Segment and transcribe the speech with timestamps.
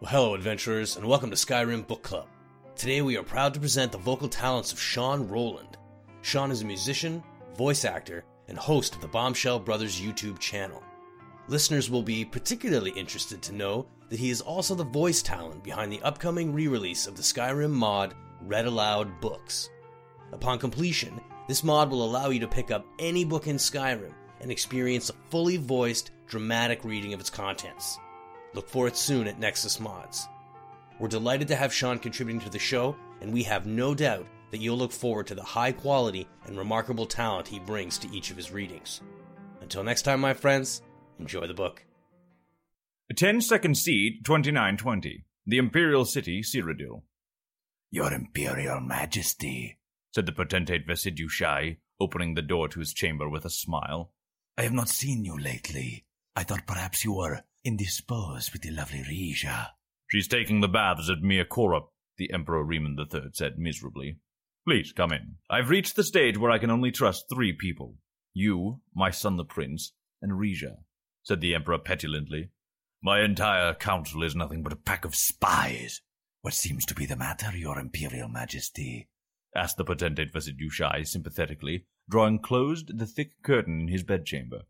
[0.00, 2.26] Well, hello, adventurers, and welcome to Skyrim Book Club.
[2.74, 5.76] Today we are proud to present the vocal talents of Sean Rowland.
[6.22, 7.22] Sean is a musician,
[7.54, 10.82] voice actor, and host of the Bombshell Brothers YouTube channel.
[11.48, 15.92] Listeners will be particularly interested to know that he is also the voice talent behind
[15.92, 19.68] the upcoming re release of the Skyrim mod Read Aloud Books.
[20.32, 24.50] Upon completion, this mod will allow you to pick up any book in Skyrim and
[24.50, 27.98] experience a fully voiced, dramatic reading of its contents.
[28.54, 30.28] Look for it soon at Nexus Mods.
[30.98, 34.58] We're delighted to have Sean contributing to the show, and we have no doubt that
[34.58, 38.36] you'll look forward to the high quality and remarkable talent he brings to each of
[38.36, 39.00] his readings.
[39.60, 40.82] Until next time, my friends,
[41.18, 41.84] enjoy the book.
[43.14, 45.24] 10 Second Seed 2920.
[45.46, 47.02] The Imperial City, Cyrodiil.
[47.90, 49.78] Your Imperial Majesty,
[50.14, 54.12] said the potentate Versidue-Shaie, opening the door to his chamber with a smile.
[54.56, 56.04] I have not seen you lately.
[56.36, 59.68] I thought perhaps you were indisposed with the lovely Rijja.
[60.08, 61.44] She's taking the baths at Mir
[62.16, 64.18] the Emperor Reman III said miserably.
[64.66, 65.36] Please come in.
[65.48, 67.96] I've reached the stage where I can only trust three people.
[68.34, 70.78] You, my son the prince, and Rijja,
[71.22, 72.50] said the Emperor petulantly.
[73.02, 76.02] My entire council is nothing but a pack of spies.
[76.42, 79.08] What seems to be the matter, Your Imperial Majesty?
[79.56, 84.62] asked the potentate Versidue-Shaie sympathetically, drawing closed the thick curtain in his bedchamber.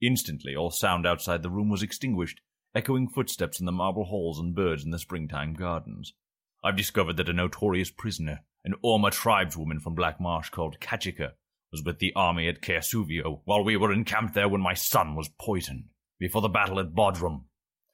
[0.00, 2.40] Instantly, all sound outside the room was extinguished,
[2.74, 6.14] echoing footsteps in the marble halls and birds in the springtime gardens.
[6.62, 11.32] I've discovered that a notorious prisoner, an Orma tribeswoman from Black Marsh called Catchica,
[11.72, 15.14] was with the army at Caer Suvio while we were encamped there when my son
[15.14, 15.84] was poisoned,
[16.18, 17.44] before the battle at Bodrum.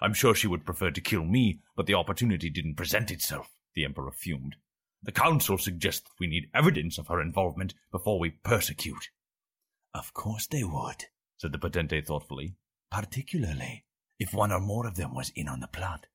[0.00, 3.84] I'm sure she would prefer to kill me, but the opportunity didn't present itself, the
[3.84, 4.56] Emperor fumed.
[5.02, 9.10] The Council suggests that we need evidence of her involvement before we persecute.
[9.94, 11.06] Of course they would,
[11.42, 12.54] said the Potentate thoughtfully.
[12.88, 13.84] Particularly
[14.16, 16.06] if one or more of them was in on the plot.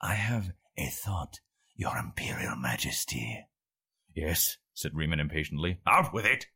[0.00, 1.40] I have a thought,
[1.74, 3.46] Your Imperial Majesty.
[4.14, 5.80] Yes, said Reman impatiently.
[5.88, 6.46] Out with it!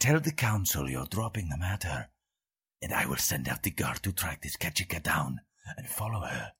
[0.00, 2.08] Tell the Council you're dropping the matter,
[2.82, 5.40] and I will send out the guard to track this Catchica down
[5.76, 6.50] and follow her.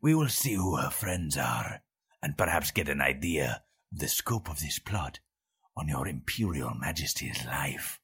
[0.00, 1.82] We will see who her friends are,
[2.22, 5.20] and perhaps get an idea of the scope of this plot
[5.76, 8.00] on your Imperial Majesty's life.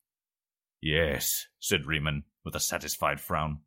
[0.81, 3.61] Yes, said Reman, with a satisfied frown.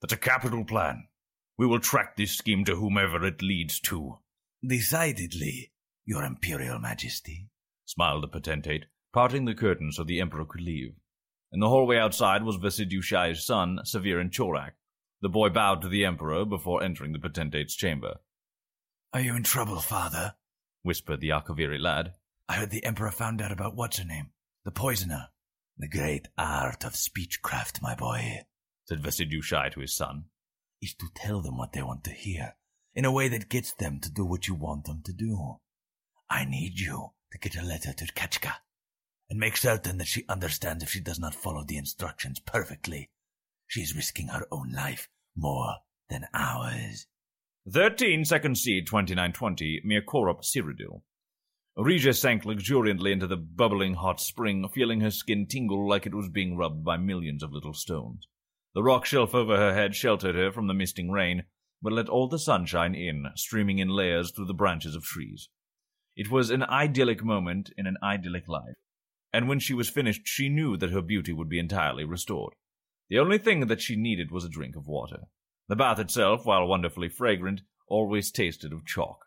[0.00, 1.08] That's a capital plan.
[1.56, 4.18] We will track this scheme to whomever it leads to.
[4.66, 5.72] Decidedly,
[6.04, 7.48] Your Imperial Majesty,
[7.84, 10.94] smiled the potentate, parting the curtain so the Emperor could leave.
[11.52, 14.72] In the hallway outside was Versidue-Shaie's son, Savirien-Chorak.
[15.20, 18.20] The boy bowed to the Emperor before entering the potentate's chamber.
[19.12, 20.34] Are you in trouble, father?
[20.82, 22.14] whispered the Akaviri lad.
[22.48, 24.30] I heard the Emperor found out about what's her name,
[24.64, 25.28] the poisoner.
[25.80, 28.44] The great art of speechcraft, my boy,
[28.84, 30.26] said Versidue-Shaie to his son,
[30.82, 32.56] is to tell them what they want to hear
[32.94, 35.56] in a way that gets them to do what you want them to do.
[36.28, 38.56] I need you to get a letter to Catchica
[39.30, 43.08] and make certain that she understands if she does not follow the instructions perfectly.
[43.66, 45.76] She is risking her own life more
[46.10, 47.06] than ours.
[47.72, 51.00] 13 Second Seed 2920, Mir Corrup Cyrodiil.
[51.78, 56.28] Rijja sank luxuriantly into the bubbling hot spring, feeling her skin tingle like it was
[56.28, 58.26] being rubbed by millions of little stones.
[58.74, 61.44] The rock shelf over her head sheltered her from the misting rain,
[61.80, 65.48] but let all the sunshine in, streaming in layers through the branches of trees.
[66.16, 68.76] It was an idyllic moment in an idyllic life,
[69.32, 72.54] and when she was finished, she knew that her beauty would be entirely restored.
[73.08, 75.28] The only thing that she needed was a drink of water.
[75.68, 79.24] The bath itself, while wonderfully fragrant, always tasted of chalk.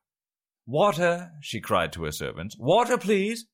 [0.66, 2.58] Water, she cried to her servants.
[2.58, 3.46] Water, please.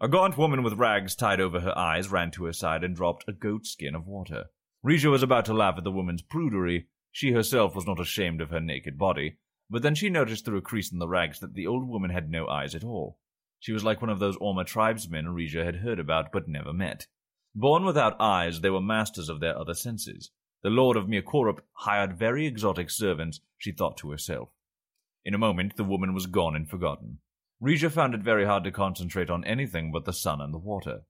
[0.00, 3.24] A gaunt woman with rags tied over her eyes ran to her side and dropped
[3.28, 4.46] a goat skin of water.
[4.82, 6.86] Rijja was about to laugh at the woman's prudery.
[7.12, 9.36] She herself was not ashamed of her naked body,
[9.68, 12.30] but then she noticed through a crease in the rags that the old woman had
[12.30, 13.18] no eyes at all.
[13.58, 17.06] She was like one of those Orma tribesmen Rijja had heard about but never met.
[17.54, 20.30] Born without eyes, they were masters of their other senses.
[20.62, 24.48] The lord of Mir Corrup hired very exotic servants, she thought to herself.
[25.24, 27.18] In a moment, the woman was gone and forgotten.
[27.62, 31.02] Rijja found it very hard to concentrate on anything but the sun and the water.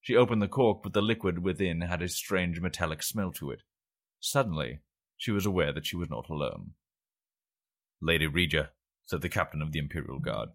[0.00, 3.62] She opened the cork, but the liquid within had a strange metallic smell to it.
[4.20, 4.80] Suddenly,
[5.16, 6.70] she was aware that she was not alone.
[8.00, 8.68] Lady Rijja,
[9.04, 10.50] said the captain of the Imperial Guard,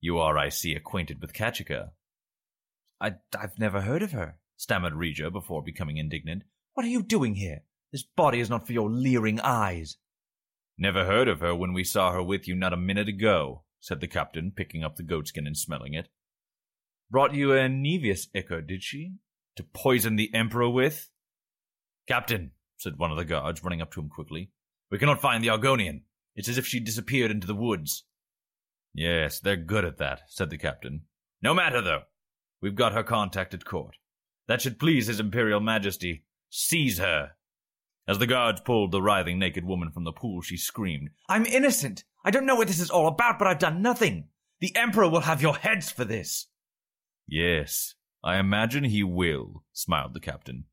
[0.00, 1.90] you are, I see, acquainted with Catchica.
[3.00, 6.42] I, I've never heard of her, stammered Rijja before becoming indignant.
[6.74, 7.62] What are you doing here?
[7.92, 9.96] This body is not for your leering eyes.
[10.80, 14.00] Never heard of her when we saw her with you not a minute ago, said
[14.00, 16.08] the captain, picking up the goatskin and smelling it.
[17.10, 19.16] Brought you a Nevius ichor, did she?
[19.56, 21.10] To poison the Emperor with?
[22.08, 24.52] Captain, said one of the guards, running up to him quickly,
[24.90, 26.00] we cannot find the Argonian.
[26.34, 28.06] It's as if she disappeared into the woods.
[28.94, 31.02] Yes, they're good at that, said the captain.
[31.42, 32.04] No matter, though.
[32.62, 33.96] We've got her contact at court.
[34.48, 36.24] That should please His Imperial Majesty.
[36.48, 37.32] Seize her.
[38.10, 42.02] As the guards pulled the writhing naked woman from the pool, she screamed, I'm innocent!
[42.24, 44.30] I don't know what this is all about, but I've done nothing!
[44.58, 46.48] The Emperor will have your heads for this!
[47.28, 50.64] Yes, I imagine he will, smiled the captain.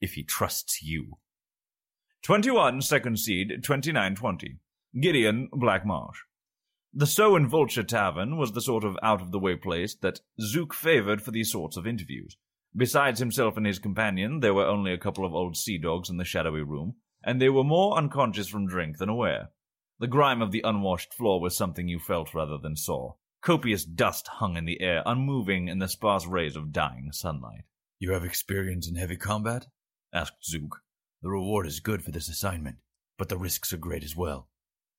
[0.00, 1.18] If he trusts you.
[2.22, 4.60] 21 Second Seed 2920.
[5.00, 6.18] Gideon Blackmarsh.
[6.94, 10.20] The Sow and Vulture Tavern was the sort of out of the way place that
[10.40, 12.36] Zuuk favored for these sorts of interviews.
[12.76, 16.18] Besides himself and his companion, there were only a couple of old sea dogs in
[16.18, 19.50] the shadowy room, and they were more unconscious from drink than aware.
[19.98, 23.14] The grime of the unwashed floor was something you felt rather than saw.
[23.40, 27.64] Copious dust hung in the air, unmoving in the sparse rays of dying sunlight.
[27.98, 29.68] You have experience in heavy combat?
[30.12, 30.82] asked Zuuk.
[31.22, 32.76] The reward is good for this assignment,
[33.16, 34.50] but the risks are great as well.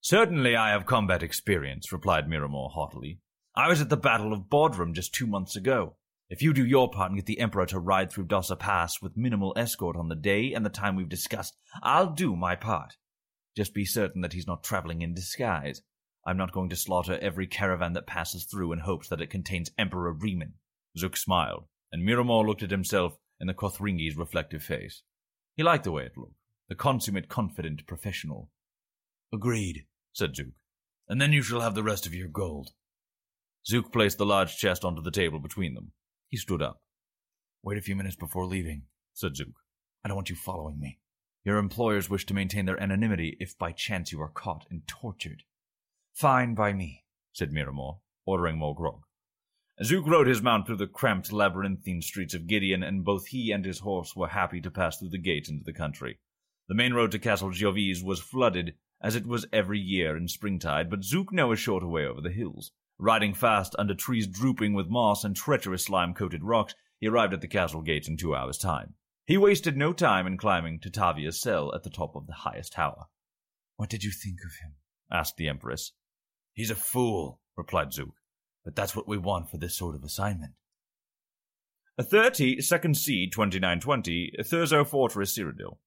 [0.01, 3.19] Certainly I have combat experience, replied Miramor haughtily.
[3.55, 5.95] I was at the Battle of Bodrum just two months ago.
[6.29, 9.15] If you do your part and get the Emperor to ride through Dossa Pass with
[9.15, 12.97] minimal escort on the day and the time we've discussed, I'll do my part.
[13.55, 15.81] Just be certain that he's not traveling in disguise.
[16.25, 19.71] I'm not going to slaughter every caravan that passes through in hopes that it contains
[19.77, 20.53] Emperor Reman.
[20.97, 25.03] Zuuk smiled, and Miramor looked at himself in the Kothringi's reflective face.
[25.55, 26.35] He liked the way it looked,
[26.67, 28.51] the consummate, confident professional.
[29.33, 30.51] Agreed, said Zuuk.
[31.07, 32.71] And then you shall have the rest of your gold.
[33.65, 35.93] Zuuk placed the large chest onto the table between them.
[36.29, 36.81] He stood up.
[37.63, 38.83] Wait a few minutes before leaving,
[39.13, 39.53] said Zuuk.
[40.03, 40.99] I don't want you following me.
[41.43, 45.43] Your employers wish to maintain their anonymity if by chance you are caught and tortured.
[46.13, 49.03] Fine by me, said Miramor, ordering more grog.
[49.83, 53.63] Zuuk rode his mount through the cramped labyrinthine streets of Gideon, and both he and
[53.63, 56.19] his horse were happy to pass through the gate into the country.
[56.67, 60.89] The main road to Castle Giovesse was flooded, as it was every year in springtide,
[60.89, 62.71] but Zuuk knew a shorter way over the hills.
[62.99, 67.47] Riding fast under trees drooping with moss and treacherous slime-coated rocks, he arrived at the
[67.47, 68.95] castle gates in two hours' time.
[69.25, 72.73] He wasted no time in climbing to Tavia's cell at the top of the highest
[72.73, 73.05] tower.
[73.75, 74.75] What did you think of him?
[75.11, 75.91] asked the Empress.
[76.53, 78.13] He's a fool, replied Zuuk.
[78.65, 80.53] But that's what we want for this sort of assignment.
[81.97, 85.77] A 30 Second Seed 2920, Thurzo Fortress Cyrodiil.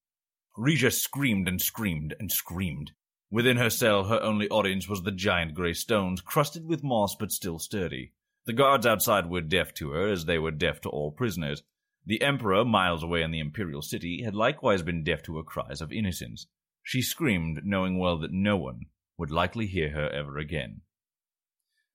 [0.59, 2.93] Rijja screamed and screamed and screamed.
[3.31, 7.31] Within her cell, her only audience was the giant grey stones, crusted with moss but
[7.31, 8.12] still sturdy.
[8.47, 11.62] The guards outside were deaf to her, as they were deaf to all prisoners.
[12.05, 15.81] The Emperor, miles away in the Imperial City, had likewise been deaf to her cries
[15.81, 16.49] of innocence.
[16.82, 18.87] She screamed, knowing well that no one
[19.17, 20.81] would likely hear her ever again.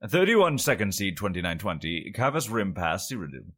[0.08, 3.52] 31 Second Seed 2920, Cavus Rim Pass, Cyrodiil.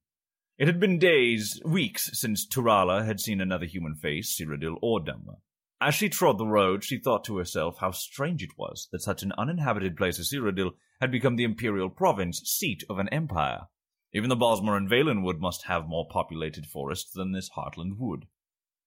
[0.57, 5.41] It had been days, weeks, since Turala had seen another human face, Cyrodiil or Dunmer.
[5.79, 9.21] As she trod the road, she thought to herself how strange it was that such
[9.21, 13.67] an uninhabited place as Cyrodiil had become the imperial province, seat of an empire.
[14.11, 18.25] Even the Bosmer and Valenwood must have more populated forests than this Heartland wood.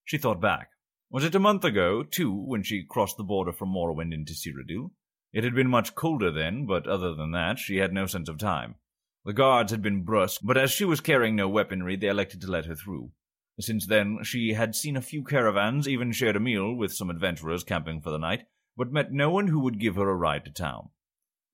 [0.03, 0.71] She thought back.
[1.09, 4.91] Was it a month ago, too, when she crossed the border from Morrowind into Cyrodiil?
[5.31, 8.37] It had been much colder then, but other than that, she had no sense of
[8.37, 8.75] time.
[9.23, 12.51] The guards had been brusque, but as she was carrying no weaponry, they elected to
[12.51, 13.11] let her through.
[13.61, 17.63] Since then, she had seen a few caravans, even shared a meal with some adventurers
[17.63, 18.43] camping for the night,
[18.75, 20.89] but met no one who would give her a ride to town.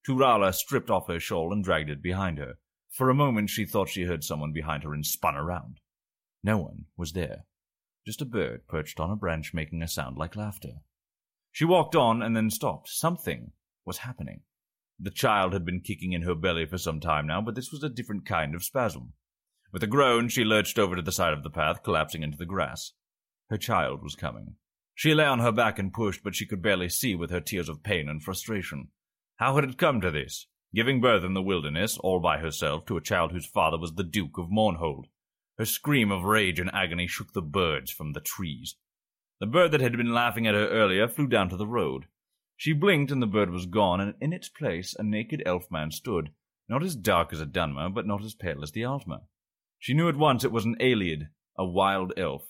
[0.08, 2.56] Turala stripped off her shawl and dragged it behind her.
[2.90, 5.80] For a moment, she thought she heard someone behind her and spun around.
[6.44, 7.46] No one was there
[8.08, 10.76] just a bird perched on a branch making a sound like laughter.
[11.52, 12.88] She walked on and then stopped.
[12.88, 13.52] Something
[13.84, 14.44] was happening.
[14.98, 17.84] The child had been kicking in her belly for some time now, but this was
[17.84, 19.12] a different kind of spasm.
[19.72, 22.46] With a groan, she lurched over to the side of the path, collapsing into the
[22.46, 22.94] grass.
[23.50, 24.56] Her child was coming.
[24.96, 27.70] She lay on her back and pushed, but she could barely see with her tears
[27.70, 28.90] of pain and frustration.
[29.36, 30.48] How had it come to this?
[30.74, 34.04] Giving birth in the wilderness, all by herself, to a child whose father was the
[34.04, 35.06] Duke of Mournhold.
[35.58, 38.76] Her scream of rage and agony shook the birds from the trees.
[39.40, 42.08] The bird that had been laughing at her earlier flew down to the road.
[42.56, 45.92] She blinked and the bird was gone, and in its place a naked elf man
[45.92, 46.32] stood,
[46.68, 49.22] not as dark as a Dunmer, but not as pale as the Altmer.
[49.80, 52.44] She knew at once it was an Ayleid, a wild elf.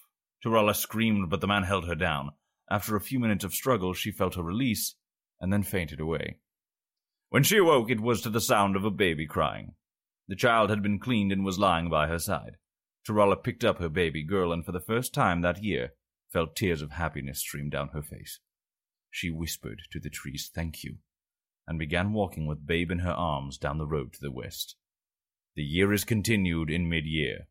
[0.44, 2.32] Turala screamed, but the man held her down.
[2.70, 4.96] After a few minutes of struggle, she felt a release,
[5.40, 6.40] and then fainted away.
[7.30, 9.76] When she awoke, it was to the sound of a baby crying.
[10.28, 12.58] The child had been cleaned and was lying by her side.
[13.08, 15.94] Turala picked up her baby girl and for the first time that year
[16.32, 18.40] felt tears of happiness stream down her face.
[19.10, 20.98] She whispered to the trees thank you
[21.66, 24.76] and began walking with babe in her arms down the road to the west.
[25.58, 27.48] The year is continued in mid-year,